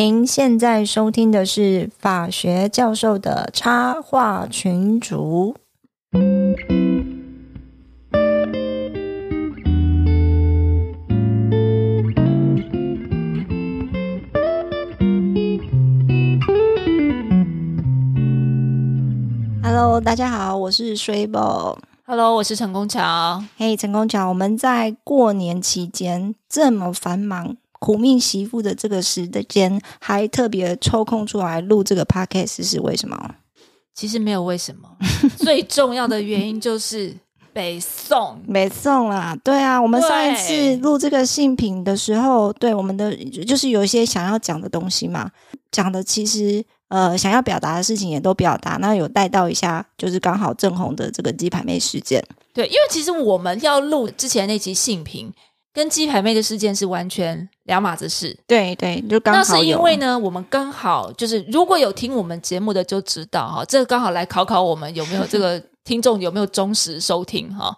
[0.00, 5.56] 您现在收听的是法学教授的插画群组。
[19.60, 21.76] Hello，大家好，我是水宝。
[22.06, 23.42] Hello，我是陈功桥。
[23.56, 33.36] 嘿，陈功桥，我们在过年期间这么繁忙、苦命媳妇的这个时间，还特别抽空出来录这个 podcast 是为什么？
[33.94, 34.88] 其实没有为什么，
[35.38, 37.12] 最重要的原因就是
[37.52, 38.40] 北宋。
[38.52, 43.14] 北宋啦，对啊，我们上一次对录这个性品的时候，对我们的
[43.44, 45.28] 就是有一些想要讲的东西嘛，
[45.72, 52.24] 讲的其实呃想要表达的事情也都表达，那有带到一下，就是刚好正红的这个鸡排妹事件。
[52.54, 55.32] 对，因为其实我们要录之前那集性评，
[55.72, 58.36] 跟鸡排妹的事件是完全两码子事。
[58.46, 67.76] 对对，就刚好那是因为呢，我们刚好就是如果有听我们节目的就知道哈，这个刚好来考考我们有没有这个 听众有没有忠实收听哈。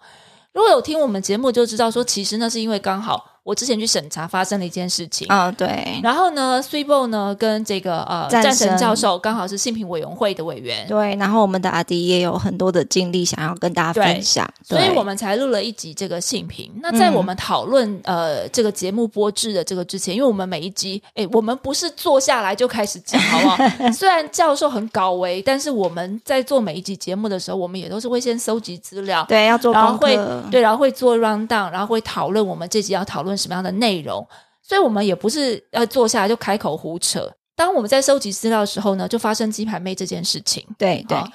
[0.53, 5.27] 如果有听我们节目就知道说，其实那是因为刚好我之前去审查发生了一件事情。
[5.29, 16.71] 啊、对然后呢 s u i b o 呢跟这个呃战战神神教授刚好是性评委员会的委员，对，然后我们的阿迪也有很多的经历想要跟大家分享，所以我们才录了一集这个性评。
[16.81, 23.57] 那在嗯我们讨论、呃这个节目播制的这个之前，因为我们每一集，哎，我们不是坐下来就开始讲，好不好？
[23.91, 30.15] 虽然教授很高维，但是我们在做每一集节目的时候，我们也都是会先搜集资料，对要做功然后会，
[30.51, 34.27] 对，然后会做 round down，然后会讨论我们这集要讨论什么样的内容。
[34.61, 37.29] 所以我们也不是要坐下来就开口胡扯。
[37.55, 40.65] 当我们在收集资料的时候呢，就发生鸡排妹这件事情。
[40.77, 41.27] 对对好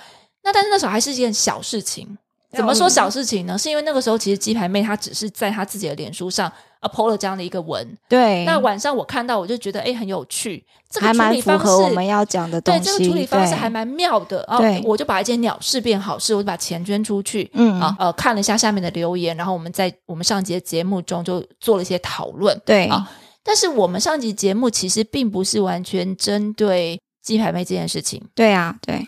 [0.42, 2.16] 那但是那时候还是一件小事情。
[2.52, 3.56] 怎么说小事情呢？
[3.58, 7.86] 是因为那个时候其实鸡排妹她只是在她自己的脸书上啊 PO 了这样的一个文。
[8.08, 14.44] 对，那晚上我看到我就觉得哎很有趣，这个处理方符合我式们要讲的东对，这个处理方式还蛮妙的。
[14.48, 17.50] 然后对我就把一件鸟事变好事，我就把钱捐出去。
[17.54, 22.58] 嗯啊呃，看了一下下面的留言，然后我们在我们上集的节目中就做了一些讨论。
[22.64, 23.10] 对啊
[23.42, 28.20] 但是我们上集节目其实并不是完全针对鸡排妹这件事情。
[28.34, 29.06] 对啊对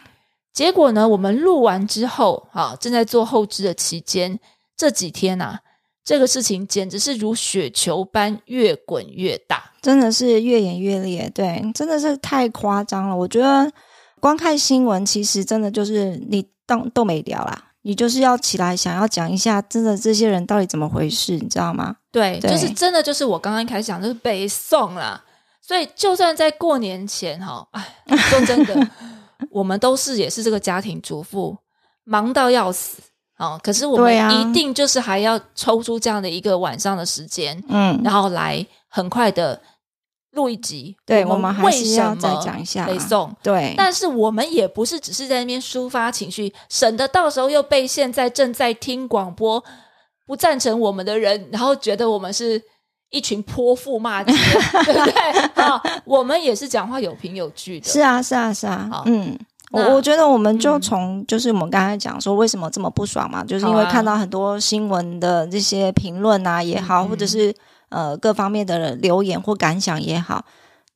[0.53, 4.39] 结果呢，我们录完之后，啊，正在做后置的期间，
[4.77, 5.61] 这几天啊，
[6.05, 9.73] 这个事情简直是如雪球般越滚越大。
[9.81, 13.17] 真的是越演越烈，对，真的是太夸张了。
[13.17, 13.71] 我觉得
[14.21, 21.97] 光看新闻，其实真的就是你当都没聊啦，你就是要起来想要讲一下，真的这些人到底怎么回事，你知道吗？
[22.11, 25.25] 对，对就是真的，就是我刚刚一开始讲，就是北宋啦。
[25.63, 28.75] 所以，就算在过年前哈，哎，说真的，
[29.51, 31.57] 我们都是也是这个家庭主妇，
[32.05, 33.03] 忙到要死
[33.39, 33.59] 哦。
[33.63, 39.61] 可是我们一定就是还要抽出这样的一个晚上的时间，嗯，然后来很快的
[40.33, 40.97] 录一集。
[41.07, 43.35] 对我我们还为是要再讲一下北宋。
[43.43, 49.63] 对，但是我们也不是只是在那边抒发情绪，省得到时候又被现在正在听广播
[50.27, 52.63] 不赞成我们的人，然后觉得我们是
[53.11, 54.33] 一群泼妇骂街，
[54.85, 55.63] 对不对？
[55.63, 57.89] 啊，我们也是讲话有凭有据的。
[57.89, 59.39] 是啊是啊是啊好，嗯。
[59.71, 67.55] 我那我觉得我们就嗯从就是我们刚才讲说为什么这么不爽嘛，就是因为看到很多新闻的这些评论啊也好，嗯或者是
[67.91, 70.43] 呃各方面的留言或感想也好。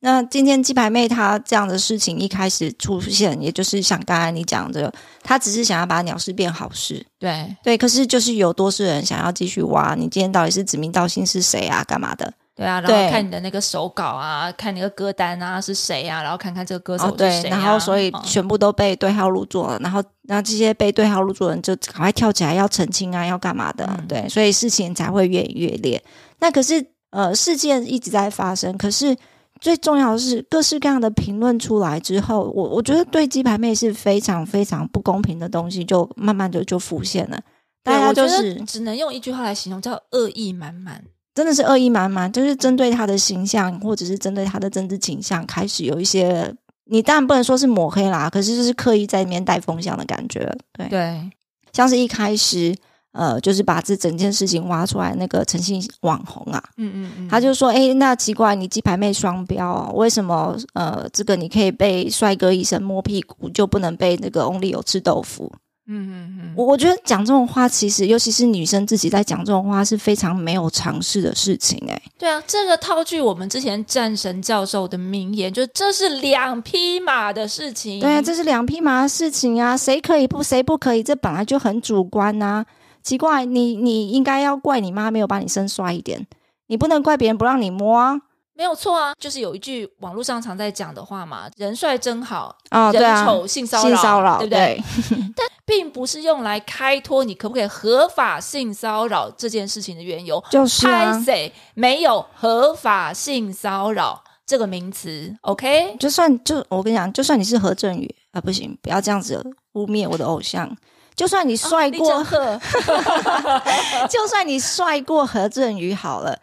[0.05, 4.93] 那今天鸡排妹她这样的事情一开始出现，也就是像刚才你讲的，
[5.23, 7.77] 她只是想要把鸟事变好事，对对。
[7.77, 11.81] 可是就是有多数人想要继续挖，你今天到底是指名道姓是谁啊？
[11.85, 12.33] 干嘛的？
[12.53, 23.85] 对啊，然对后看你的那个手稿啊，看你的歌单啊是谁啊，然后看看这个歌手哦，是对谁、，啊然后所以哦全部都被对号入座了，然后那这些被对号入座的人就赶快跳起来要澄清啊，要干嘛的？
[23.97, 26.03] 嗯对，所以事情才会越演越烈。
[26.39, 29.15] 那可是呃，事件一直在发生，可是
[29.63, 37.39] 最重要的是各式各样的评论出来之后，我我觉得对鸡排妹是非常非常不公平的东西，就慢慢的就浮现了。
[37.81, 41.01] 大家就是只能用一句话来形容，叫恶意满满。
[41.33, 46.53] 真的是恶意满满，就是针对他的形象，或者是针对他的政治倾向，开始有一些，
[46.87, 51.31] 你当然不能说是抹黑啦，可是就是刻意在里面带风向的感觉，对，对，
[51.71, 52.75] 像是一开始，
[53.13, 65.51] 呃，就是把这整件事情挖出来，那个诚信网红啊，嗯嗯嗯，他就说，哎、那奇怪，你鸡排妹双标、哦，为什么，呃，这个你可以被帅哥医生摸屁股，就不能被那个 Only 有吃豆腐？
[65.85, 77.99] 嗯嗯嗯，我我觉得讲这种话，其实尤其是女生自己在讲这种话，是非常没有尝试的事情、诶对啊，这个套句我们之前战神教授的名言，就这是两匹马的事情。
[77.99, 82.63] 对啊，这是两匹马的事情啊，谁可以不谁不可以，这本来就很主观呐、
[83.03, 86.25] 奇怪，你你应该要怪你妈没有把你生帅一点，
[86.67, 88.21] 你不能怪别人不让你摸啊。
[88.55, 94.79] 没有错啊，就是有一句网络上常在讲的话嘛，“人帅真好，哦，人丑性骚扰，性骚扰，对不对？
[95.35, 100.41] 但并不是用来开脱你可不可以合法性骚扰这件事情的缘由。
[100.51, 110.69] 就是啊拍，谁没有合法性骚扰这个名词？OK，就算就我跟你讲，就算你是何振宇啊，不行，不要这样子污蔑我的偶像。
[111.15, 112.23] 就算你帅李过，
[114.09, 116.37] 就算你帅过何振宇好了，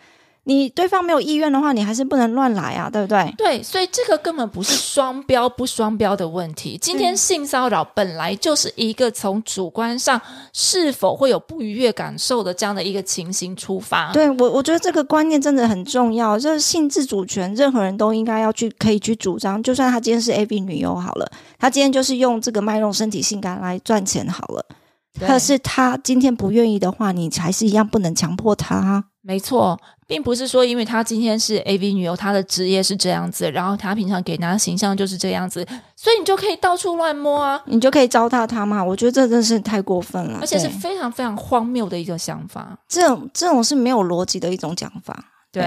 [0.45, 3.35] 你对方没有意愿的话，你还是不能乱来啊，对不对？
[3.37, 6.79] 对，所以这个根本不是双标不双标的问题。
[6.81, 10.21] 今天性骚扰本来就是一个从主观上
[10.53, 14.11] 是否会有不愉悦感受的这样的一个情形出发。
[14.13, 19.63] 对我，我觉得这个观念真的很重要，就是性自主权，任何人都应该要去可以去主张。
[19.63, 24.65] 就算他今天是 A B 女优好了，他今天就是用这个卖弄身体性感来赚钱好了。
[25.19, 29.05] 可是他今天不愿意的话，你还是一样不能强迫他啊。
[29.23, 29.79] 没错，
[30.11, 35.65] 并不是说因为她今天是 AV 女优，她的职业是这样子，然后她平常给人家的形象就是这样子，
[35.95, 38.83] 所以你就可以到处乱摸啊，你就可以糟蹋他嘛？
[38.83, 42.77] 我觉得这真是太过分了，而且是非常非常荒谬的一个想法。
[42.89, 45.17] 这种这种是没有逻辑的一种讲法。
[45.53, 45.63] 对，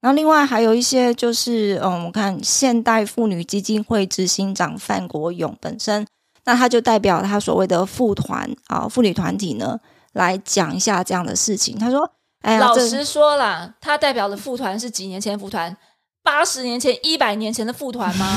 [0.00, 6.04] 然后另外还有一些就是，嗯，我看现代妇女基金会执行长范国勇本身，
[6.44, 9.78] 那他就代表他所谓的妇团啊妇女团体呢，
[10.12, 11.78] 来讲一下这样的事情。
[11.78, 12.10] 他说
[12.46, 15.76] ：“哎呀，老实说啦，他代表的副团是几年前的副团？
[16.22, 18.36] 八十年前、一百年前的副团吗？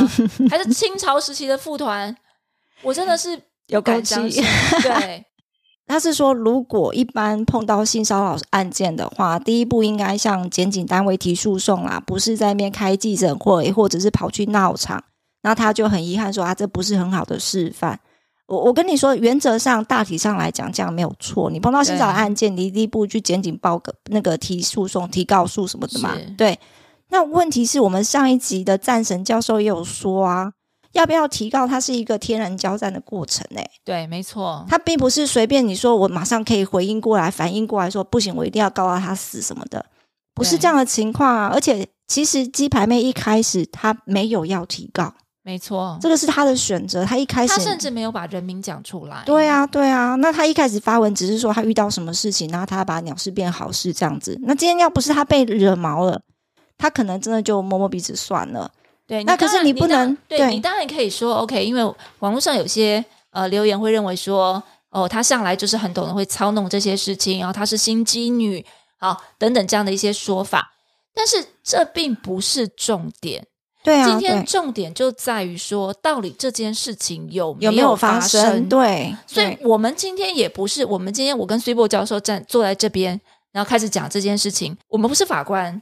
[0.50, 2.15] 还是清朝时期的副团？
[2.81, 4.41] 我真的是有够不敢相气。
[4.81, 5.23] 对，
[5.85, 15.03] 他是说，如果一般碰到性骚扰案件的话，第一步应该向检警单位提诉讼啦，不是在那边开记者会，或者是跑去闹场。
[15.44, 18.00] 那他就很遗憾说啊，这不是很好的示范。
[18.50, 21.50] 我我跟你说，原则上大体上来讲，这样没有错。
[21.51, 26.18] 你碰到性骚扰案件，你第一步去检警报个那个提诉讼、提告诉什么的嘛？
[26.36, 26.60] 对。
[27.12, 30.51] 那问题是我们上一集的战神教授也有说啊，
[30.94, 39.84] 要不要提告，它是一个天然交战的过程诶、对，没错，他并不是随便你说我马上可以回应过来、反应过来说不行，我一定要告到他死什么的，
[40.36, 41.52] 不是这样的情况啊。
[41.52, 45.97] 而且其实鸡排妹一开始她没有要提告，没错。
[46.01, 47.03] 这个是他的选择。
[47.06, 49.24] 他一开始他甚至没有把人名讲出来。
[49.25, 50.15] 对啊，对啊。
[50.15, 54.38] 那他一开始发文只是说他遇到什么事情，然后他把鸟事变好事这样子。
[54.44, 56.21] 那今天要不是他被惹毛了，
[56.77, 58.69] 他可能真的就摸摸鼻子算了。
[59.07, 61.83] 对，那可是你不能对对你当然可以说 OK，因为
[62.19, 64.62] 网络上有些呃留言会认为说，
[64.92, 68.63] 哦，他上来就是很懂得会操弄这些事情，然后他是心机女，
[69.00, 70.74] 好等等这样的一些说法，
[71.15, 73.47] 但是这并不是重点。
[73.81, 78.68] 对啊，今天重点就在于说，到底这件事情有有没有发生？
[78.68, 83.20] 对，所以我们今天也不是，我们今天我跟崔博教授站坐在这边，
[83.54, 84.78] 然后开始讲这件事情。
[84.90, 85.81] 我们不是法官，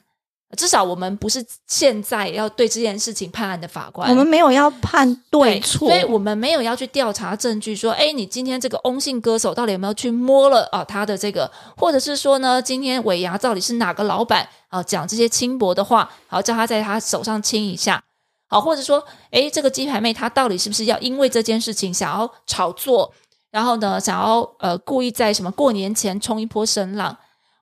[0.56, 4.10] 至少我们不是现在要对这件事情判案的法官。
[4.10, 18.02] 我们没有要判对对错，所以我们没有要去调查证据，说，哎，你今天这个翁姓歌手到底有没有去摸了啊他的这个，或者是说呢，今天尾牙到底是哪个老板啊讲这些轻薄的话，好叫他在他手上亲一下，
[18.48, 23.14] 好，或者说，哎，这个鸡排妹她到底是不是要因为这件事情想要炒作，
[23.52, 27.18] 然后呢，想要呃故意在什么过年前冲一波声浪？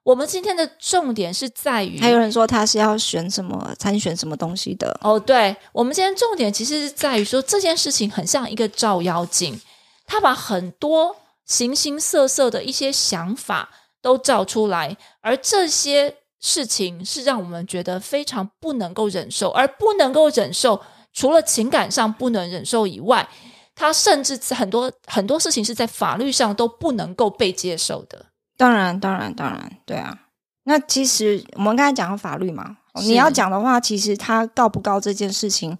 [0.06, 9.60] 我们今天的重点是在于，还有人说他是要选什么参选什么东西的，哦，对，我们今天重点其实是在于说这件事情很像一个照妖镜，
[10.06, 11.16] 他把很多
[11.48, 13.68] 形形色色的一些想法
[14.00, 20.80] 都照出来，而这些事情是让我们觉得非常不能够忍受，而不能够忍受，
[21.14, 23.28] 除了情感上不能忍受以外，
[23.74, 28.28] 他甚至很多很多事情是在法律上都不能够被接受的。
[28.58, 30.18] 当然，当然，当然，对啊。
[30.64, 35.78] 那其实我们刚才讲到法律嘛，你要讲的话，其实他告不告这件事情，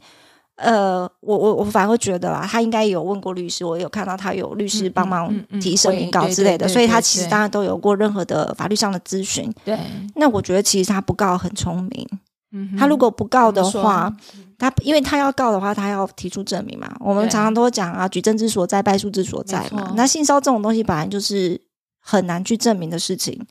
[0.58, 9.52] 呃，我我我反而会觉得啦，他应该有问过律师，我有看到他有律师嗯帮忙提声明稿之类的，所以他其实当然都有过任何的法律上的咨询。
[9.64, 9.76] 对，
[10.16, 12.08] 那我觉得其实他不告很聪明，
[12.52, 14.16] 嗯他如果不告的话，
[14.60, 16.96] 他因为他要告的话，他要提出证明嘛。
[17.00, 19.68] 我们常常都讲啊，举证之所在，败诉之所在。
[19.72, 21.60] 嘛那性骚这种东西本来就是
[22.08, 23.48] 很难去证明的事情。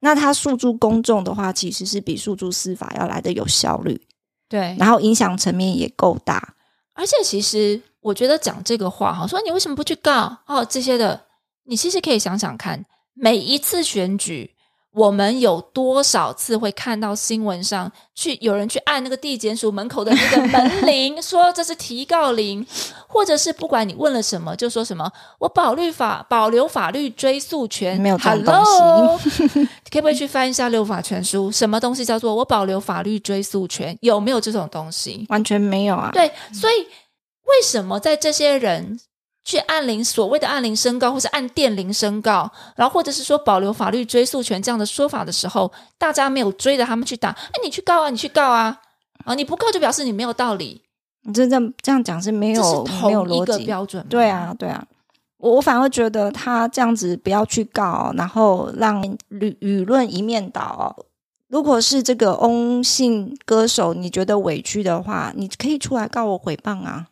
[0.00, 4.00] 那他诉诸公众的话，其实是比诉诸司法要来的有效率，
[4.48, 6.54] 对，然后影响层面也够大。
[6.94, 11.22] 而且其实我觉得讲这个话哈，说你为什么不去告哦这些的，
[11.62, 14.51] 你其实可以想想看，每一次选举
[14.94, 22.66] 我们有多少次会看到新闻上去有人去按那个地检署门口的那个门铃，说这是提告铃，
[23.08, 29.18] 或者是不管你问了什么，就说什么我保律法保留法律追诉权，没有这种东 Hello，
[29.90, 31.50] 可不可以去翻一下六法全书？
[31.50, 33.96] 什么东西叫做我保留法律追诉权？
[34.02, 35.24] 有没有这种东西？
[35.30, 36.10] 完全没有啊。
[36.12, 36.74] 对，所以
[37.44, 39.00] 为什么在这些人
[39.44, 47.30] 去按铃所谓的按铃申告，或是按电铃申告，然后或者是说保留法律追诉权这样的说法的时候，大家没有追着他们去打？
[47.30, 48.80] 哎，你去告啊，你去告啊！
[49.24, 50.82] 啊，你不告就表示你没有道理，
[51.22, 53.64] 你这这样这样讲是没有是没有逻辑。
[53.64, 54.04] 标准。
[54.08, 54.84] 对，啊，对啊，
[55.38, 60.96] 我我反而觉得他这样子不要去告，然后让舆舆论一面倒。
[61.48, 67.08] 如果是这个翁姓歌手，你觉得委屈的话，你可以出来告我诽谤啊！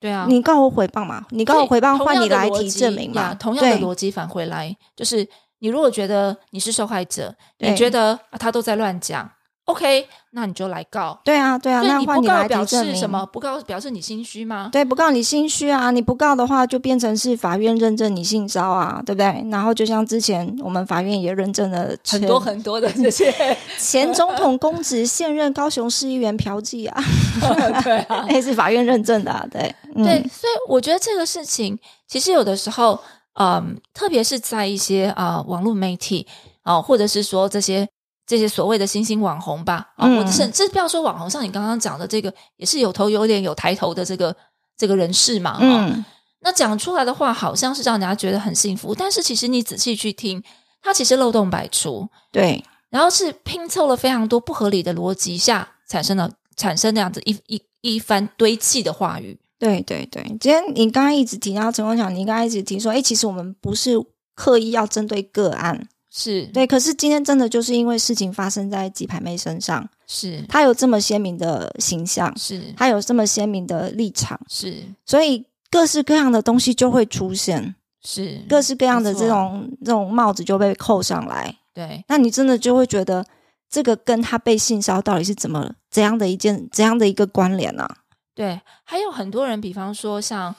[0.00, 1.26] 对啊，你告我诽谤嘛？
[1.28, 3.36] 你告我诽谤，换你来提证明嘛呀？
[3.38, 5.28] 同样的逻辑返回来，就是
[5.58, 9.30] 你如果觉得你是受害者，你觉得、啊、他都在乱讲
[9.70, 11.18] ，OK，那你就来告。
[11.24, 13.26] 对啊，对啊，那换你不告表示什么？？
[13.32, 14.68] 不告表示你心虚吗？
[14.72, 15.90] 对，不告你心虚啊！
[15.90, 19.46] 你不告的话，就变成是法院认证你性骚啊，对不对？
[19.50, 23.32] 然后就像之前我们法院也认证了很多很多的这些，
[23.78, 27.02] 前总统公职、现任高雄市议员嫖妓啊，
[27.82, 32.98] 对啊， 那是法院认证的、啊，对，嗯、对，所以我觉得这个事情其实有的时候，
[33.34, 36.26] 嗯，特别是在一些啊、网络媒体
[36.62, 37.88] 啊、或者是说这些
[38.30, 40.16] 这些所谓的新兴网红吧，啊、嗯。
[40.16, 44.34] 或者甚至不要说网红，像你刚刚讲的这个，也是有头有脸有抬头的这个
[44.76, 46.04] 这个人士嘛，啊、嗯，
[46.42, 50.40] 那讲出来的话好像是让人家觉得很幸福，但是其实你仔细去听，
[50.80, 59.36] 它其实漏洞百出，对，然后是拼凑了非常多不合理的逻辑下产生了产生那样子一一一番堆砌的话语。
[59.58, 60.22] 对，对，对。
[60.40, 63.92] 今天你刚刚一直提到陈光强，你刚刚一直提说，哎，其实我们不是
[64.34, 74.74] 刻意要针对个案，是，对，可是今天真的就是因为事情发生在鸡排妹身上，是，她有这么鲜明的形象，是，她有这么鲜明的立场，是，
[75.06, 81.54] 所以各式各样的东西就会出现，是，各式各样的这种这种帽子就被扣上来。
[81.72, 83.24] 对，那你真的就会觉得
[83.70, 87.88] 这个跟他被性骚扰到底是怎么怎样的一件怎样的一个关联呢、
[88.34, 90.52] 对，还有很多人，比方说像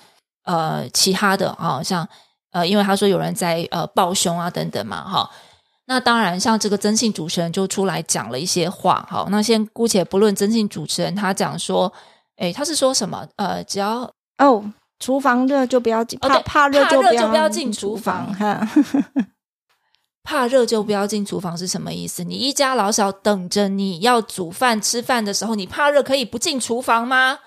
[0.46, 2.08] 呃其他的啊、像
[2.51, 5.29] 呃，因为他说有人在呃抱胸啊等等嘛，哈。
[5.86, 11.91] 那当然，像这个曾姓主持人就出来讲了一些话，好，那先姑且不论曾姓主持人他讲说，
[12.38, 13.27] 诶，他是说什么？
[13.36, 14.63] 呃，只要哦，
[15.00, 18.65] 厨房热就不要进，怕怕热就不不要进厨厨房哈。
[20.24, 22.24] 怕热就不要进厨房是什么意思？
[22.24, 27.39] 你一家老小等着你要煮饭吃饭的时候，你怕热可以不进厨房吗？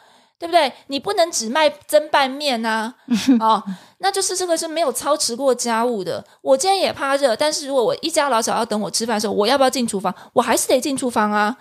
[0.44, 0.70] 对不对？
[0.88, 2.92] 你不能只卖蒸拌面呐、
[3.40, 3.62] 哦，
[3.96, 6.22] 那就是这个是没有操持过家务的。
[6.42, 10.14] 我今天也怕热，但是如果我一家老小要等我吃饭的时候，我要不要进厨房？
[10.34, 11.56] 我还是得进厨房啊。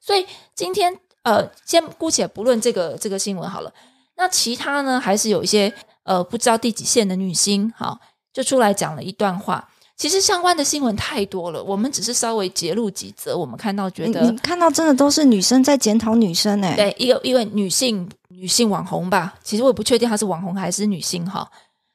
[0.00, 3.72] 所以今天呃，先姑且不论这个这个新闻好了，
[4.16, 5.72] 那其他呢，还是有一些
[6.04, 7.98] 呃不知道第几线的女星，好、
[8.32, 9.68] 就出来讲了一段话。
[9.98, 21.50] 其实相关的新闻太多了，我们只是稍微截录几则，我们看到觉得看到真的都是女生在检讨女生哎、对，一个一位女性女性网红吧，其实我也不确定她是网红还是女性哈。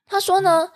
[0.05, 0.67] 她说呢，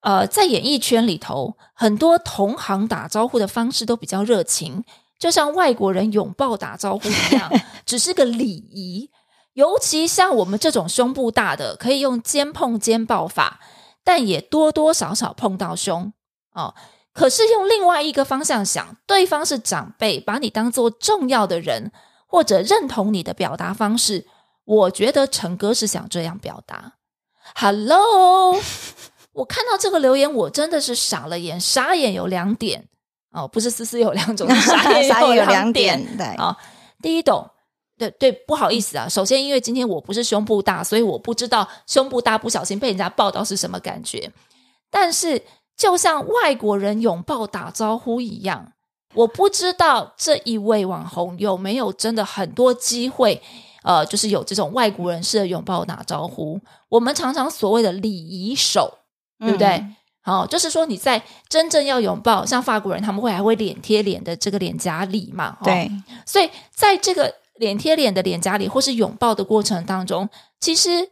[0.00, 4.82] 呃，在演艺圈里头，很多同行打招呼的方式都比较热情，
[5.16, 7.48] 就像外国人拥抱打招呼一样，
[7.86, 9.08] 只是个礼仪。
[9.52, 13.60] 尤其像我们这种胸部大的，可以用肩碰肩抱法，
[14.02, 16.12] 但也多多少少碰到胸
[16.54, 16.74] 哦。
[17.12, 21.92] 可是用另外一个方向想，对方是长辈，把你当做重要的人，
[22.26, 24.26] 或者认同你的表达方式，
[24.64, 26.94] 我觉得陈哥是想这样表达。
[27.54, 28.58] Hello，
[29.34, 32.88] 我看到这个留言，我真的是傻了眼，傻眼有两点
[33.30, 36.56] 哦，不是思思有两种，傻眼 有两两点，对，啊。
[37.00, 37.48] 第一种，
[37.96, 44.32] 对对，不好意思啊，首先因为今天我不是胸部大，所以我不知道胸部大不小心被人家抱到是什么感觉。
[44.90, 45.40] 但是
[45.76, 48.72] 就像外国人拥抱打招呼一样，
[49.14, 53.42] 我不知道这一位网红有没有真的很多机会。
[53.82, 58.96] 呃，就是有这种外国人式的拥抱打招呼，我们常常所谓的礼仪手，
[59.38, 59.68] 对不对？
[59.76, 65.90] 嗯好、就是说你在真正要拥抱，像法国人他们会还会脸贴脸的这个脸颊礼嘛，哦对，
[66.24, 70.26] 所以在这个脸贴脸的脸颊里，或是拥抱的过程当中，
[70.58, 71.10] 其实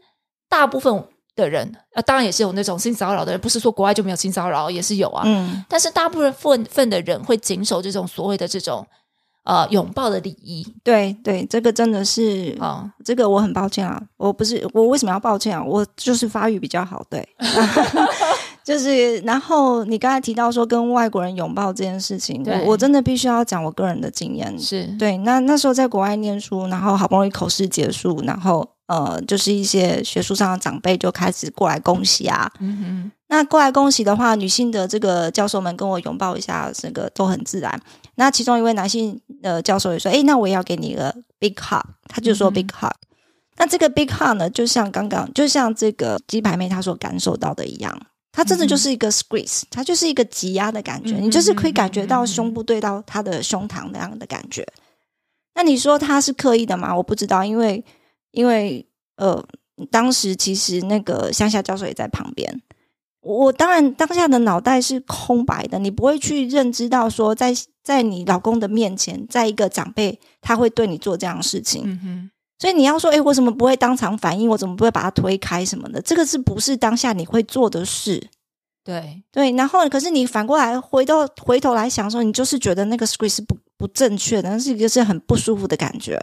[0.48, 5.22] 大部分的人，啊，当然也是有那种性骚扰的人，不是说国外就没有性骚扰，也是有啊。
[5.24, 8.86] 嗯，但是大部分份份的人会谨守这种所谓的这种
[9.44, 15.64] 呃拥抱的礼仪对对，这个真的是啊、这个我很抱歉啊，我不是我为什么要抱歉啊？
[15.64, 17.26] 我就是发育比较好，对，
[18.64, 24.58] 就是，然后你刚才提到说跟外国人拥抱这件事情，我我真的必须要讲我个人的经验。
[24.58, 32.50] 是，对，那那时候在国外念书，然后好不容易口试结束，然后呃，就是一些学术上的长辈就开始过来恭喜啊。
[32.60, 37.80] 嗯哼，那过来恭喜的话，女性的这个教授们跟我拥抱一下，这个都很自然。
[38.14, 42.92] 那其中一位男性呃教授也说：“诶，那我也要给你一个 big hug。”他就说嗯 big hug。
[43.56, 47.98] 那这个 big hug 呢，就像刚刚，就像这个鸡排妹她所感受到的一样，
[48.42, 54.66] 它真的就是一个 squeeze，它就是一个挤压的感觉，嗯你就是可以感觉到胸部对到他的胸膛那样的感觉。
[55.54, 56.92] 那你说他是刻意的吗？
[56.96, 57.84] 我不知道，因为
[58.32, 58.84] 因为
[59.14, 59.40] 呃，
[59.92, 62.60] 当时其实那个乡下教授也在旁边。
[63.20, 72.30] 我当然当下的脑袋是空白的，你不会去认知到说在，在你老公的面前，在一个长辈他会对你做这样的事情。
[72.62, 74.48] 所以你要说，诶，我怎么不会当场反应？
[74.48, 76.00] 我怎么不会把他推开什么的？
[76.00, 78.28] 这个是不是当下你会做的事？
[78.84, 86.16] 对，对，然后可是你反过来回到回头来想说，你就是觉得那个 script 是不不正确的，那是一个是很不舒服的感觉。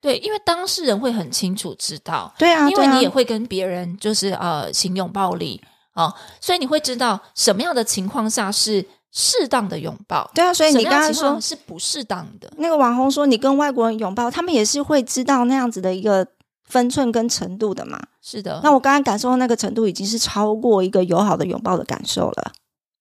[0.00, 5.60] 对，因为当事人会很清楚知道，对啊，因为你也会跟别人就是呃行用暴力
[5.94, 12.50] 啊、所以你会知道什么样的情况下是适当的拥抱，对啊，所以你刚刚说是不适当的。
[12.56, 16.26] 那个网红说你跟外国人拥抱，他们也是会知道那样子的一个
[16.64, 18.00] 分寸跟程度的嘛。
[18.22, 22.52] 是的，那我刚刚感受到那个程度已经是超过一个友好的拥抱的感受了。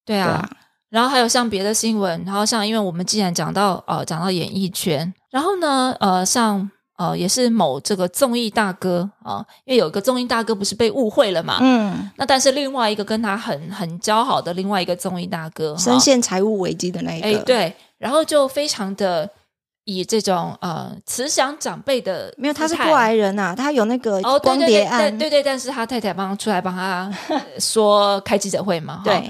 [0.05, 0.25] 对啊。
[0.25, 0.49] 对啊，
[0.89, 6.69] 然后还有像别的新闻，然后像因为我们既然讲到呃讲到演艺圈，然后呢呃像
[7.01, 19.27] 呃也是某这个综艺大哥啊、因为有一个综艺大哥不是被误会了嘛，嗯，那但是另外一个跟他很很交好的另外一个综艺大哥，深陷财务危机的那一个，哎对，然后就非常的
[19.85, 29.29] 以这种呃慈祥长辈的没有，他是过来人呐、啊，他有那个哦，对光对对对对对，但是他太太帮他出来帮他呃 说开记者会嘛，对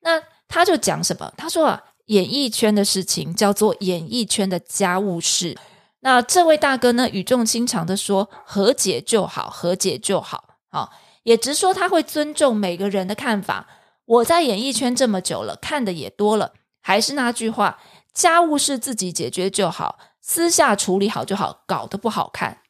[0.00, 1.30] 那他就讲什么？
[1.36, 5.56] 他说啊，演艺圈的事情叫做演艺圈的家务事。
[6.04, 10.90] 那这位大哥呢，语重心长的说：“和解就好，和解就好。”啊，
[11.22, 13.68] 也直说他会尊重每个人的看法。
[14.04, 17.78] 我在演艺圈这么久了，看的也多了，还是那句话，
[18.12, 22.62] 家务事自己解决就好，私下处理好就好，搞得不好看。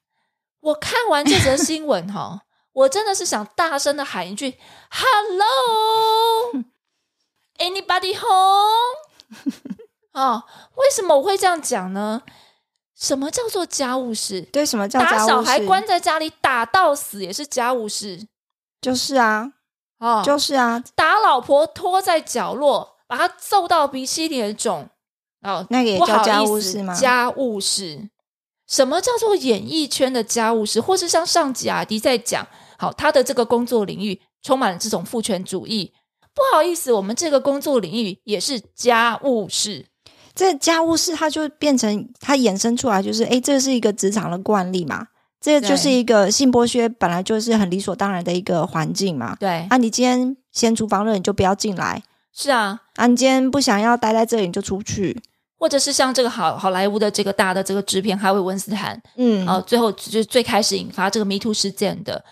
[0.61, 4.59] 我看完这则新闻哈，我真的是想大声的喊一句
[4.91, 6.65] “Hello”。
[7.59, 8.97] Anybody home？
[10.13, 12.23] 哦，为什么我会这样讲呢？
[13.02, 14.41] 什么叫做家务事？
[14.52, 18.28] 对，什么叫打家务事小孩关在家里打到死也是家务事
[18.80, 19.52] 就是啊，
[19.99, 20.23] 哦。
[20.25, 24.88] 就是啊，打老婆拖在角落，把她揍到鼻青脸肿
[25.41, 26.95] 哦，那个也叫家务事吗？
[26.95, 28.08] 家务事，
[28.69, 30.80] 什么叫做演艺圈的家务事？
[30.80, 32.47] 或是像上集阿迪在讲，
[32.78, 35.93] 好，他的这个工作领域充满了这种父权主义。
[36.32, 39.86] 不好意思，我们这个工作领域也是家务事。
[40.34, 45.06] 这家务事它就变成它衍生出来，就是诶，这是一个职场的惯例嘛，
[45.40, 49.36] 这对就是一个性剥削本来就是很理所当然的一个环境嘛。
[49.38, 51.99] 对，啊，你今天嫌厨房热，你就不要进来；
[52.32, 55.21] 是啊，啊，你今天不想要待在这里，你就出去。
[55.58, 62.25] 或者是像这个好好莱坞的这个大的这个制片哈维温斯坦，嗯，啊、最后就是最开始引发这个 Me Too 事件的。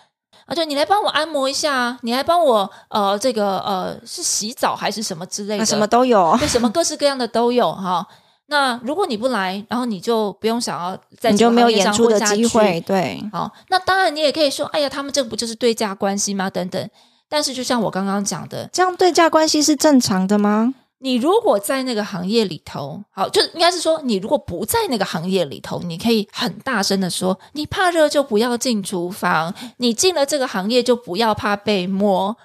[0.51, 8.05] 啊，就你来帮我按摩一下啊，你来帮我呃，这个呃是洗澡还是什么之类的，什么都有，对，什么各式各样的都有哈。
[8.47, 12.81] 那如果你不来，然后你就不用想要在你就没有演出的机会。
[12.81, 16.49] 对，好，那当然你也可以说，哎呀，他们这个不就是对价关系吗？
[16.49, 16.89] 等等。
[17.29, 20.73] 但是就像我刚刚讲的，这样对价关系是正常的吗？
[21.03, 32.37] 你如果在那个行业里头，好，就应该是说，你如果不在那个行业里头，你可以很大声的说，你怕热就不要进厨房，你进了这个行业就不要怕被摸。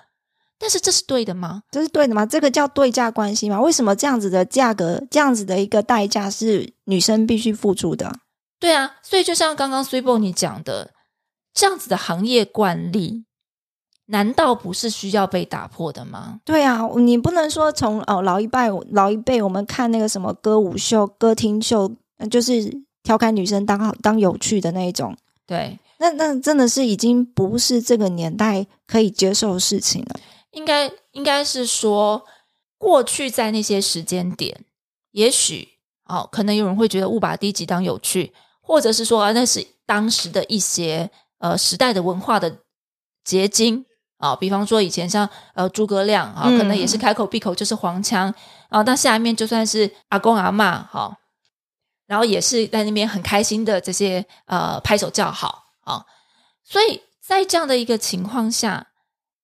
[0.58, 1.62] 但是这是对的吗？
[1.70, 2.24] 这是对的吗？
[2.24, 3.60] 这个叫对价关系吗？
[3.60, 8.10] 为什么这样子的价格，这样子的一个代价是女生必须付出的？
[8.58, 10.92] 对啊，所以就像刚刚 s u p o 你讲的，
[11.52, 13.25] 这样子的行业惯例，
[14.06, 16.40] 难道不是需要被打破的吗？
[16.44, 25.16] 对啊，你不能说从哦老一辈老一辈我们看那个什么歌舞秀、歌厅秀，呃就是调侃女生当好当有趣的那一种，
[25.46, 30.20] 对，那那真的是已经不是这个年代可以接受的事情了。
[30.52, 32.24] 应该应该是说，
[32.78, 34.64] 过去在那些时间点，
[35.10, 35.68] 也许
[36.06, 42.58] 哦，可能有人会觉得误把低级当有趣，或者是说啊，那是当时的一些呃时代的文化的
[43.24, 43.84] 结晶
[44.18, 48.32] 啊、比方说以前像呃诸葛亮啊、嗯可能也是开口闭口就是黄腔
[48.68, 51.16] 啊，那下面就算是阿公阿嬷哈、
[52.06, 56.04] 然后也是在那边很开心的这些呃拍手叫好啊，
[56.64, 58.88] 所以在这样的一个情况下，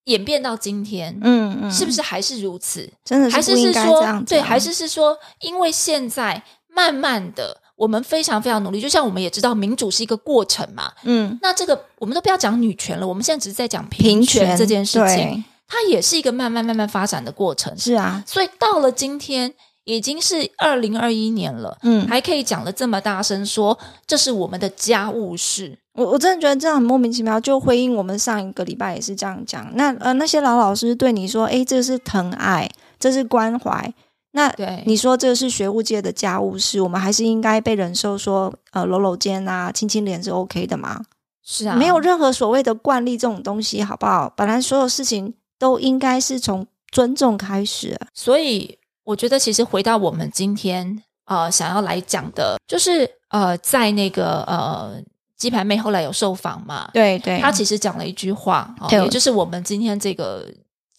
[0.04, 2.92] 演变到今天，嗯嗯，是不是还是如此？
[3.04, 4.22] 真的还是是说？
[4.26, 10.92] 对，还是是说，因为现在慢慢的，我们非常非常努力，就像我们也知道民主是一个过程嘛。
[11.02, 17.76] 嗯那这个我们都不要讲女权了，我们现在只是在讲平权这件事情，它也是一个慢慢慢慢发展的过程。
[17.76, 25.76] 是啊，所以到了今天，已经是二零二一年了，嗯，还可以讲的这么大声说这是我们的家务事。
[25.94, 29.68] 我我真的觉得这样很莫名其妙，就回应我们上一个礼拜也是这样讲。
[29.74, 33.92] 那呃那些老老师对你说，诶，这是疼爱，这是关怀。
[34.32, 41.00] 那对你说这是学务界的家务事，我们还是应该被忍受说呃搂搂肩啊、亲亲脸是 OK 的吗？
[41.44, 44.32] 是啊，没有任何所谓的惯例这种东西，好不好？
[44.36, 47.98] 本来所有事情都应该是从尊重开始。
[48.14, 55.02] 所以我觉得，其实回到我们今天呃想要来讲的，就是呃，在那个呃
[55.36, 60.46] 鸡排妹后来有受访嘛，对对她其实讲了一句话，哦、也就是我们今天这个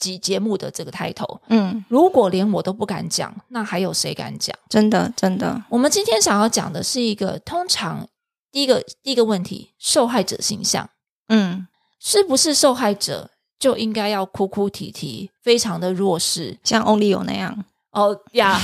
[0.04, 1.40] 集节目的这个开头。
[1.48, 4.54] 嗯，如果连我都不敢讲，那还有谁敢讲？
[4.68, 8.08] 真的真的，我们今天想要讲的是一个通常
[8.52, 10.90] 第一个第一个问题，受害者形象
[11.30, 11.68] 嗯，
[12.00, 16.60] 是不是受害者就应该要哭哭啼啼，非常的弱势？
[16.64, 17.64] 像 Only 有那样，
[17.94, 18.60] 哦呀，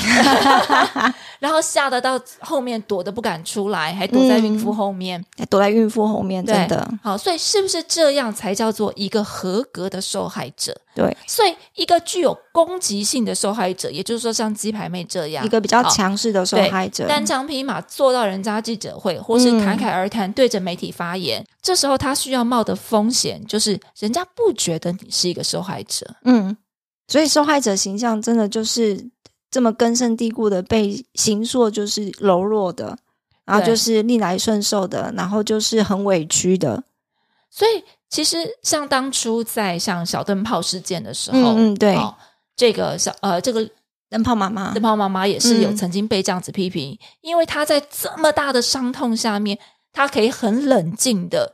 [1.40, 5.24] 然后吓得到后面躲得不敢出来，还躲在孕妇后面。
[5.50, 10.76] 躲在孕妇后面，对真的好，所以是不是这样才叫做一个合格的受害者？
[10.96, 17.08] 对所以一个具有攻击性的受害者，也就是说像鸡排妹这样，一个比较好强势的受害者。
[17.08, 26.06] 单枪匹马坐到人家记者会，或是嗯侃侃而谈，对着媒体发言，这时候他需要冒的风险就是人家不觉得你是一个受害者。
[26.26, 26.58] 嗯，
[27.08, 29.10] 所以受害者形象真的就是
[29.52, 32.98] 这么根深蒂固的被形塑，就是柔弱的，
[33.46, 36.84] 然后就是逆来顺受的，然后就是很委屈的。
[37.50, 42.16] 所以其实像当初在像小灯泡事件的时候，嗯嗯对哦
[42.56, 43.68] 这个小呃这个
[44.10, 49.58] 灯泡妈妈灯，泡妈妈也是有嗯曾经被这样子批评，因为她在这么大的伤痛下面，
[49.92, 51.54] 她可以很冷静的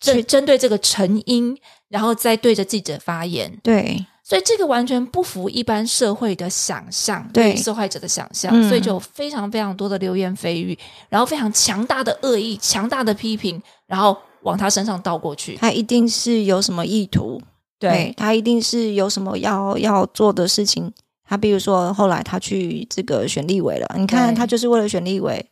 [0.00, 1.56] 去针对这个成因，
[1.88, 3.58] 然后再对着记者发言。
[3.62, 10.76] 对，所以这个完全不符一般社会的想象，对受害者的想象，嗯所以就有非常非常多的流言蜚语，
[11.08, 15.54] 然后非常强大的恶意、强大的批评，然后往他身上倒过去。
[15.54, 17.40] 他一定是有什么意图，
[17.78, 20.92] 对他一定是有什么要要做的事情。
[21.28, 25.48] 他比如说，后来他去这个选立委了，你看他就是为了选立委，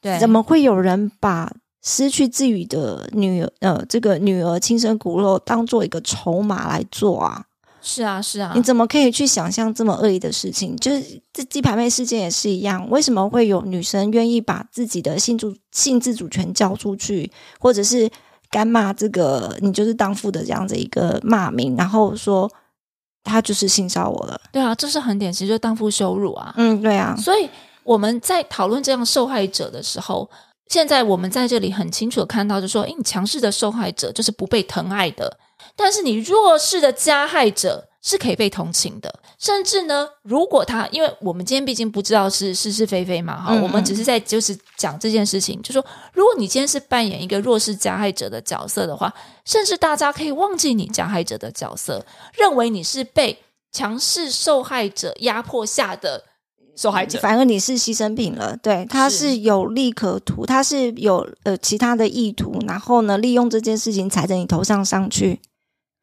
[0.00, 7.44] 对，怎么会有人把失去自己的女儿呃这个女儿亲生骨肉当做一个筹码来做啊？
[7.86, 10.74] 是啊，是啊你，怎么可以去想象这么恶意的事情？
[10.76, 18.10] 就是这鸡排妹事件也是一样，为什么会有女生愿意把自己的性主性自主权交出去，或者是
[18.50, 22.50] 干骂这个你就是当父的这样子一个骂名，然后说
[23.22, 24.40] 他就是性骚我了？
[24.50, 26.54] 对啊，这是很典型，就是荡妇羞辱啊。
[26.56, 27.48] 嗯，对啊，所以
[27.82, 30.28] 我们在讨论这样受害者的时候，
[30.68, 35.36] 现在我们在这里很清楚的看到，就说，诶，你强势的受害者就是不被疼爱的，
[35.76, 49.12] 但是你弱势的加害者是可以被同情的，甚至呢，如果他，因为我们今天毕竟不知道是是是非非嘛，哈，嗯我们只是在就是讲这件事情，就说，如果你今天是扮演一个弱势加害者的角色的话，
[49.44, 53.38] 甚至大家可以忘记你加害者的角色，认为你是被
[53.72, 56.22] 强势受害者压迫下的
[56.76, 57.18] 受害者。
[57.18, 58.56] 反而你是牺牲品了。
[58.58, 65.40] 对，他是是有利可图，他是有呃其他的意图，然后呢，利用这件事情踩在你头上上去。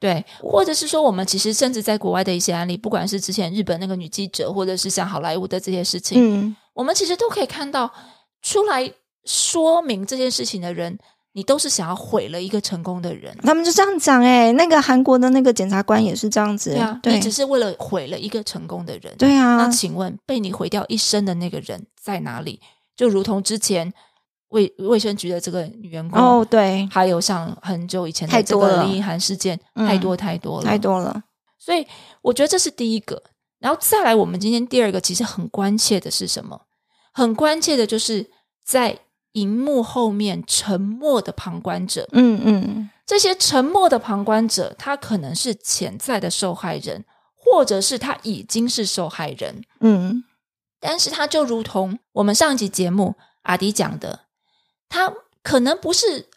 [0.01, 7.93] 对，或者是说，我们其实甚至在国外的一些案例，不管是之前日本那个女记者，或者是像好莱坞的这些事情，嗯，我们其实都可以看到，
[8.41, 8.91] 出来
[9.25, 10.97] 说明这件事情的人，
[11.33, 13.31] 你都是想要毁了一个成功的人。
[13.43, 19.15] 他们就这样讲哎、那个韩国的那个检察官也是这样子，对啊，对你只是为了毁了一个成功的人。
[19.19, 22.59] 对啊那，请问，被你毁掉一生的那个人在哪里？
[22.95, 23.93] 就如同之前
[24.51, 31.21] 卫卫生局的这个女员工，哦，对，还有像很久以前的这太多了个林奕涵事件，嗯太多太多了，太多了，
[31.57, 31.85] 所以
[32.21, 33.21] 我觉得这是第一个，
[33.59, 36.61] 然后再来，我们今天第二个其实很关切的是什么？
[37.13, 38.29] 很关切的就是
[38.63, 38.97] 在
[39.33, 42.07] 荧幕后面沉默的旁观者。
[42.11, 47.03] 嗯嗯，这些沉默的旁观者，他可能是潜在的受害人，
[47.35, 50.23] 或者是他已经是受害人，嗯，
[50.79, 54.19] 但是他就如同我们上一集节目阿迪讲的，
[54.91, 56.27] 他可能不是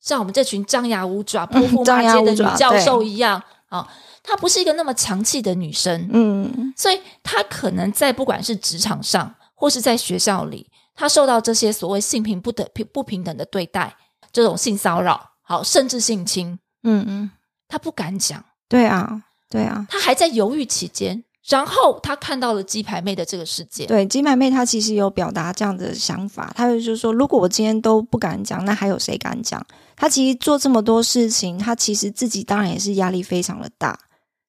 [0.00, 3.86] 像我们这群张牙舞爪、泼妇骂街的女教授一样啊，
[4.22, 13.96] 她不是一个那么强气的女生，嗯，所以她可能在不管是职场上或是在学校里，她受到这些所谓性平不等不平等的对待，
[14.30, 17.30] 这种性骚扰，好，甚至性侵，嗯嗯，
[17.66, 23.86] 她不敢讲，对啊，对啊，她还在犹豫期间，然后他看到了鸡排妹的这个世界。
[23.86, 29.64] 对，鸡排妹她其实有表达这样的想法，她就是说，如果我今天都不敢讲，那还有谁敢讲？
[29.94, 33.98] 她其实做这么多事情，她其实自己当然也是压力非常的大，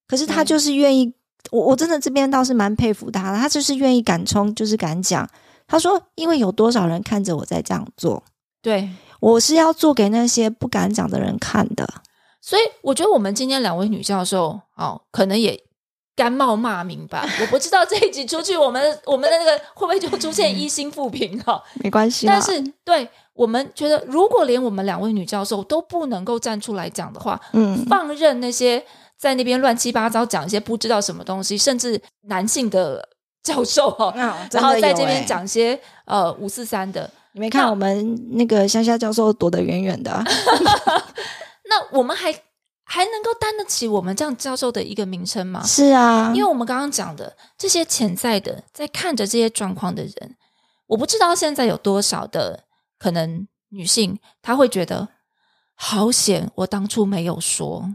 [0.08, 1.14] 可是她就是愿意，
[1.52, 5.30] 我我真的这边倒是蛮佩服她的，她就是愿意敢冲，就是敢讲。
[5.68, 8.24] 她说，因为有多少人看着我在这样做，
[8.62, 11.88] 对，我是要做给那些不敢讲的人看的。
[12.42, 15.62] 所以我觉得我们今天两位女教授哦，可能也
[16.18, 17.24] 甘冒骂名吧。
[17.40, 28.84] 我不知道这一集出去，我们我们的那个会不会就出现一星复评哈、 没关系，但是对我们觉得，如果连我们两位女教授都不能够站出来讲的话，嗯，放任那些
[29.16, 33.08] 在那边乱七八糟讲一些不知道什么东西，甚至男性的
[33.44, 35.26] 教授哈、那然后在这边欸。
[35.26, 40.24] 讲一些呃五四三的，你没看我们那个乡下教授躲得远远的啊、
[41.70, 42.34] 那我们还
[42.90, 45.62] 还能够担得起我们这样教授的一个名称吗？
[45.64, 50.36] 是啊，因为我们刚刚讲的这些潜在的在看着这些状况的人，
[50.88, 52.64] 我不知道现在有多少的
[52.98, 55.10] 可能女性，她会觉得
[55.76, 57.94] 好险，我当初没有说，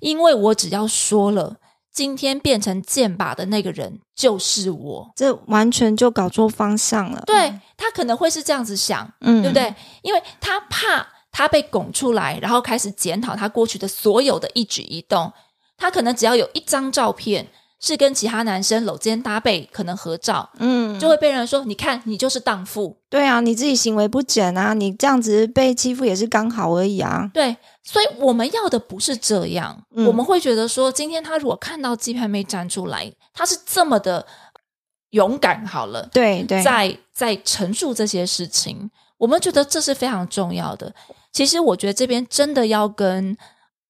[0.00, 1.58] 因为我只要说了，
[1.92, 5.12] 今天变成剑靶的那个人就是我。
[5.14, 7.22] 这完全就搞错方向了。
[7.24, 9.72] 对她可能会是这样子想，嗯，对不对？
[10.02, 15.30] 因为他怕他被拱出来，然后开始检讨他过去的所有的一举一动。
[15.76, 17.46] 他可能只要有一张照片
[17.78, 22.96] 是跟其他男生搂肩搭背，可能合照，嗯，就会被人说：“你看，你就是荡妇。
[23.10, 27.28] 对啊，你自己行为不检啊，你这样子被欺负也是刚好而已啊”。
[27.34, 29.84] 对，所以我们要的不是这样。
[29.94, 34.26] 嗯我们会觉得说，今天他如果看到鸡排妹站出来，他是这么的
[35.10, 40.94] 勇敢，好了，对对，在在陈述这些事情，我们觉得这是非常重要的。
[41.36, 43.36] 其实我觉得这边真的要跟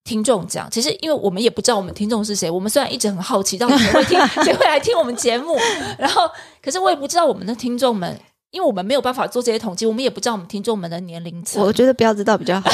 [0.03, 5.57] 听众讲，其实因为我们也不知道我们听众是谁，我们虽然一直很好奇到底谁会听， 谁会来听我们节目，
[5.97, 6.29] 然后
[6.61, 8.21] 可是我也不知道我们的听众们。
[8.53, 11.63] 因为我们没有办法做这些统计，我们也不知道我们听众们的年龄层。
[11.63, 12.71] 我觉得不要知道比较好。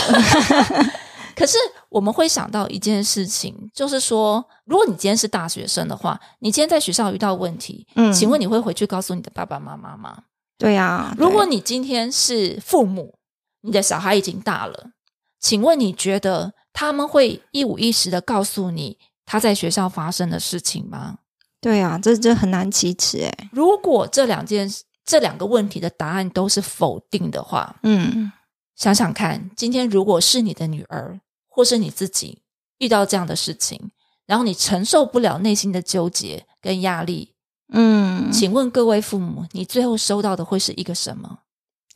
[1.35, 1.57] 可是
[1.89, 10.17] 我们会想到一件事情，就是说，如果你今天是大学生的话，你今天在学校遇到问题，嗯请问你会回去告诉你的爸爸妈妈吗？
[10.57, 13.15] 对啊，如果你今天是父母，
[13.63, 14.93] 你的小孩已经大了，
[15.41, 21.19] 请问你觉得他们会一五一十的告诉你他在学校发生的事情吗？
[21.61, 23.49] 对啊，这这很难启齿诶。
[23.53, 24.69] 如果这两件
[25.05, 28.31] 这两个问题的答案都是否定的话，嗯
[28.75, 32.43] 想想看，今天如果是你的女儿或是你自己
[32.79, 33.93] 遇到这样的事情，
[34.27, 37.35] 然后你承受不了内心的纠结跟压力，
[37.73, 41.39] 嗯，请问各位父母，你最后收到的会是一个什么？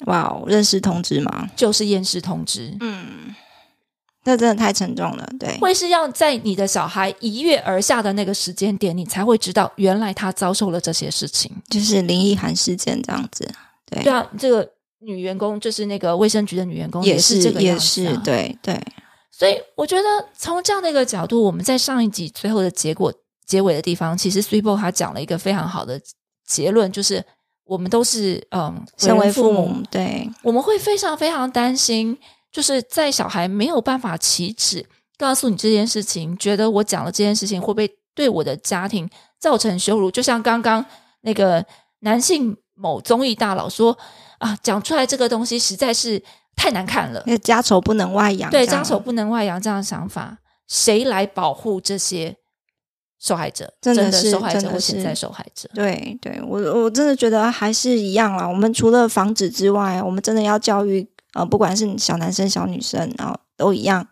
[0.05, 1.49] 哇哦，认识通知吗？
[1.57, 2.77] 就是验尸通知。
[2.81, 3.35] 嗯，
[4.25, 5.27] 那真的太沉重了。
[5.41, 11.51] 对，会是要在你的小孩一跃而下的那个时间点，你才会知道原来他遭受了这些事情。
[11.71, 13.51] 就是林奕涵事件这样子。
[13.87, 18.17] 对，对啊，这个女员工就是那个卫生局的女员工，也是这个样也子、啊、是，。
[18.19, 18.79] 对对，
[19.33, 20.03] 所以我觉得
[20.37, 23.11] 从这样的一个角度，我们在上一集最后的结果
[23.47, 26.01] 结尾的地方，其实 s u p e 他讲了一个非常好的
[26.47, 27.25] 结论，就是
[27.67, 32.17] 我们都是嗯，身为父母，对，我们会非常非常担心，
[32.53, 34.87] 就是在小孩没有办法启齿
[35.19, 39.09] 告诉你这件事情，觉得我讲了这件事情会不会对我的家庭
[39.41, 40.11] 造成羞辱？
[40.11, 40.85] 就像刚刚
[41.23, 41.65] 那个
[42.01, 43.97] 男性某综艺大佬说
[44.39, 46.23] 啊，讲出来这个东西实在是
[46.55, 52.37] 太难看了，那个家丑不能外扬，对，家丑不能外扬这样的想法，谁来保护这些
[53.19, 53.73] 受害者？
[53.81, 55.69] 真的是受害真的者或潜在受害者？
[55.75, 58.47] 对对，我我真的觉得还是一样啦。
[58.47, 64.07] 我们除了防止之外，我们真的要教育呃，不管是小男生、小女生，然后都一样，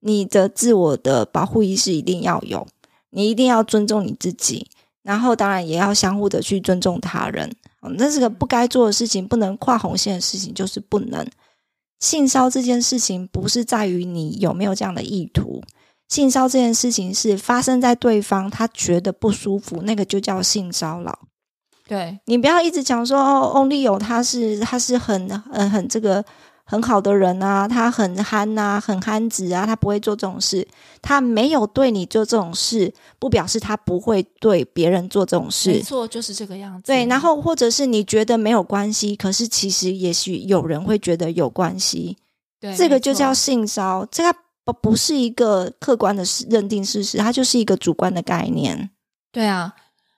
[0.00, 2.66] 你的自我的保护意识一定要有，
[3.10, 4.68] 你一定要尊重你自己，
[5.02, 7.54] 然后当然也要相互的去尊重他人。
[7.82, 11.26] 嗯，这是个不该做的事情，不能跨红线的事情，就是不能。
[11.98, 15.62] 性骚这件事情不是在于你有没有这样的意图，
[16.12, 21.20] 性骚这件事情是发生在对方他觉得不舒服，那个就叫性骚扰。
[21.88, 26.22] 对你不要一直讲说哦，Only 有他是他是很很很这个
[26.64, 30.68] 很好的人啊，他很憨呐、很憨直啊，他不会做这种事。
[31.00, 35.84] 他没有对你做这种事，不表示他不会对别人做这种事没事。
[35.84, 36.82] 错，就是这个样子。
[36.88, 42.18] 对，然后或者是你觉得没有关系，可是其实也许有人会觉得有关系，
[42.60, 48.90] 对这个就叫性骚这个不不是一个客观的事认定事实，它就是一个主观的概念。
[49.30, 49.74] 对啊。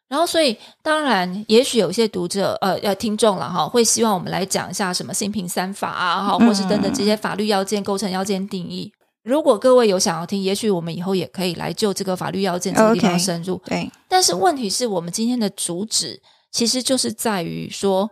[0.07, 8.93] 然后，所以当然，也许有些读者呃呃听众了哈，会希望我们来讲一下什么性平三法啊，哈，或是等等这些法律要件、构成要件定义。
[9.25, 13.61] 如果各位有想要听，也许我们以后也可以来就这个法律要件这个地方深入。
[13.65, 16.21] 对，但是问题是我们今天的主旨
[16.53, 18.09] 其实就是在于说，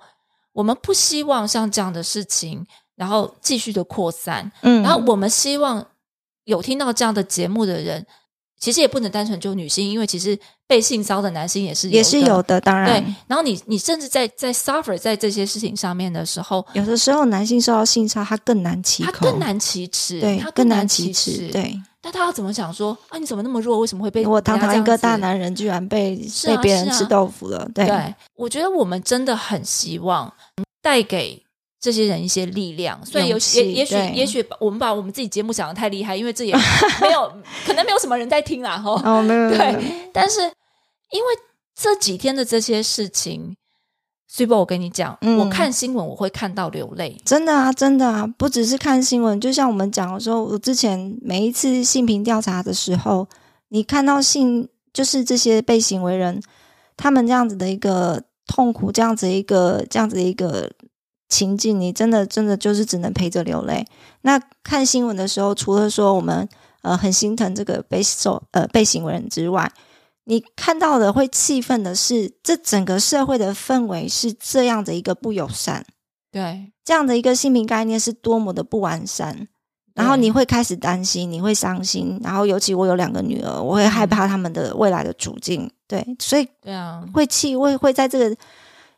[0.55, 2.67] 我们不希望像这样的事情，
[2.97, 5.87] 然后继续的扩散，嗯，然后我们希望
[6.45, 8.05] 有听到这样的节目的人，
[8.61, 21.81] 其实也不能单纯就女性，因为其实被性骚的男性也是也是有的，当然对然，，后你你甚至在在 suffer 在这些事情上面的时候，有的时候男性受到性骚扰，他更难启口，他更难启齿，对他，更难难启齿，对。
[22.05, 23.17] 但他要怎么想说啊？
[23.17, 23.79] 你怎么那么弱？
[23.79, 27.65] 为什么会被我堂堂一个大男人，居然被啊被别人吃豆腐了？
[27.73, 30.33] 对，我觉得我们真的很希望
[30.83, 31.41] 带给
[31.83, 32.99] 这些人一些力量。
[33.05, 36.55] 所以有也也许也许我们把我们自己节目讲的太厉害，因为这也
[37.03, 37.31] 没有
[37.67, 38.95] 可能没有什么人在听啦，吼。
[39.05, 41.27] 哦，没有，对，但是因为
[41.75, 43.57] 这几天的这些事情，
[44.29, 47.21] 所以我跟你讲，嗯我看新闻我会看到流泪。
[47.25, 53.27] 真的啊，真的啊，不只是看新闻，就像我们讲的时候，我之前每一次性平调查的时候，
[53.69, 56.41] 你看到性就是这些被行为人
[56.97, 60.71] 他们这样子的一个痛苦，这样子一个这样子的一个
[61.33, 63.87] 情境，你真的真的就是只能陪着流泪。
[64.21, 66.47] 那看新闻的时候，除了说我们
[66.83, 69.73] 呃很心疼这个被受呃被行为人之外，
[70.25, 75.85] 你看到的会气愤的是，这整个社会的氛围是这样的一个不友善。
[76.31, 79.49] 对，这样的一个性平概念是多么的不完善，
[79.95, 88.37] 然后你会开始担心，你会伤心，然后尤其我有两个女儿，我会害怕他们的未来的处境，对，所以对啊，会气，会会在这个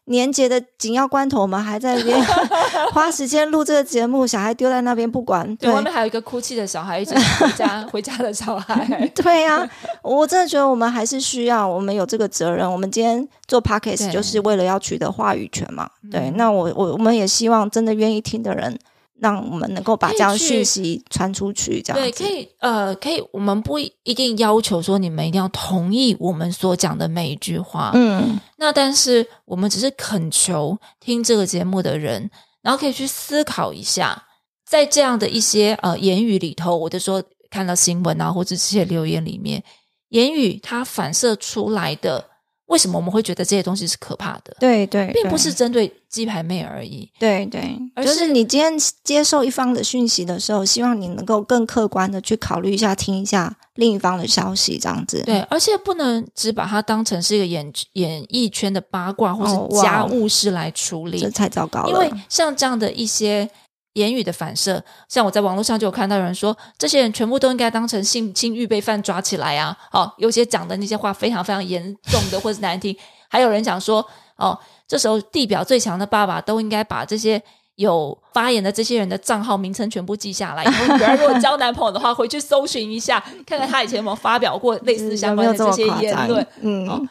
[0.06, 2.22] 年节的紧要关头，我们还在那边
[2.92, 9.10] 花时间录这个节目，小孩丢在那边不管，对，对外面还有一个哭泣的小孩，一直回家 回家的小孩。
[9.16, 9.66] 对呀、
[10.02, 12.70] 我真的觉得我们还是需要，我们有这个责任。
[12.70, 15.88] 我们今天做 podcast 就是为了要取得话语权嘛。
[16.10, 18.78] 对，嗯那我我我们也希望真的愿意听的人，
[19.20, 32.28] 让我们能够把这样讯息传出去，这样对，可以，呃，可以，我们不一定要求说你们一定要同意我们所讲的每一句话，嗯，那但是我们只是恳求听这个节目的人，
[32.60, 34.24] 然后可以去思考一下，
[34.68, 39.62] 在这样的一些呃言语里头，我就说看到新闻啊，或者这些留言里面，
[40.08, 42.24] 言语它反射出来的，
[42.66, 44.56] 为什么我们会觉得这些东西是可怕的？
[44.58, 47.10] 对对，并不是针对鸡排妹而已。
[47.18, 48.72] 对对，而就是是你今天
[49.02, 55.22] 接受一方的讯息的时候，希望你能够更客观的去考虑一下，听一下另一方的消息，这样子。
[55.24, 61.20] 对，而且不能只把它当成是一个演演艺圈的八卦或哦是家哇务事来处理。
[61.20, 61.90] 这太糟糕了。
[61.90, 63.48] 因为像这样的一些
[63.94, 69.76] 言语的反射，像我在网络上就有看到有人说，这些人全部都应该当成性侵预备犯抓起来啊！
[69.90, 72.96] 哦，有些讲的那些话非常非常严重的或是难听，
[73.28, 77.42] 还有人讲说，哦，这时候地表最强的爸爸都应该把这些。
[77.76, 86.46] 有发言的这些人的账号名称全部记下来，然后女儿如果交男朋友的话，回去搜寻一下， 看看他以前有没有发表过类似相关的这些言论。？
[86.60, 87.02] 嗯，哦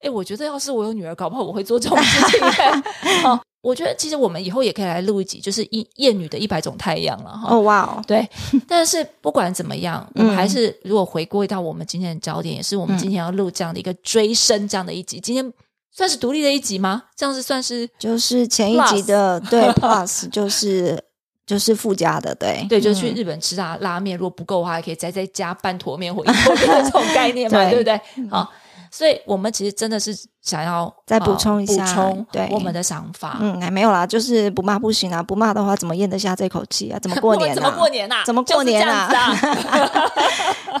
[0.00, 2.40] 哎，我觉得要是我有女儿，搞不好我会做这种事情。
[3.28, 7.48] 哦，我觉得其实我们以后也可以来录一集，就是一厌女的一百种太阳了哈。
[7.54, 8.28] 哦哇哦，对，
[8.68, 15.18] 但是不管怎么样，我嗯们还是如果回归到我们今天的焦点，也是我们今天要录这样的一个追升这样的一集。
[15.18, 15.52] 今天
[15.90, 17.02] 算是独立的一集吗？
[17.16, 21.02] 这样是算是就是前一集的对 Plus 就是
[21.46, 28.28] 就是附加的，对对，就是去嗯日本吃啊拉面，如果不够的话，还可以再再加半坨面或一坨面的 这种概念嘛，对对不对？
[28.30, 28.52] 好，
[28.96, 33.36] 所以我们其实真的是想要再呃补充一下补充对我们的想法。
[33.42, 36.98] 嗯，还没有啦，就是不骂不行啊，不骂的话怎么咽得下这口气啊？
[37.02, 37.76] 怎么过年怎么啊？
[37.76, 40.10] 过年呐、怎么过年啊就是这样子啊？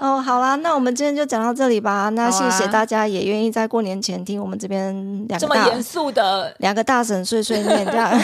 [0.00, 2.08] 哦，好啦，那我们今天就讲到这里吧。
[2.08, 4.94] 那谢谢大家，也愿意在过年前听我们这边
[5.28, 8.18] 两个大这么严肃的， 两个大婶碎碎念，这样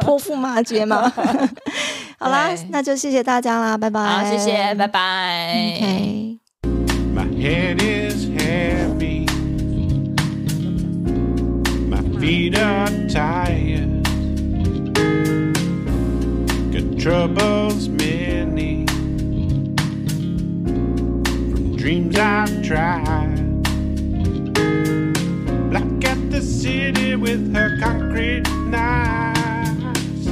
[0.00, 1.12] 泼妇骂街嘛。
[2.20, 4.00] 好啦，那就谢谢大家啦，拜拜。
[4.00, 5.74] 好，谢谢，拜拜。
[5.76, 6.38] OK。
[7.14, 8.03] My head is
[12.24, 14.02] feet are tired.
[16.72, 18.86] Got troubles many.
[21.50, 23.62] From dreams I've tried.
[25.68, 30.26] Black at the city with her concrete knives.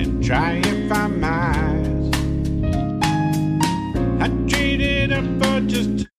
[0.00, 2.12] And try if I might.
[4.24, 6.11] I traded up for just